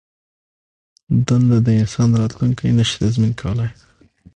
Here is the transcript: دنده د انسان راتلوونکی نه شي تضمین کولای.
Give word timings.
دنده 1.27 1.57
د 1.65 1.67
انسان 1.81 2.09
راتلوونکی 2.21 2.67
نه 2.77 2.83
شي 2.89 2.95
تضمین 3.03 3.33
کولای. 3.41 3.69